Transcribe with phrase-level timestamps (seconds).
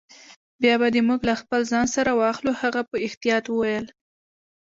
[0.61, 2.51] بیا به دي موږ له خپل ځان سره واخلو.
[2.61, 3.85] هغه په احتیاط وویل.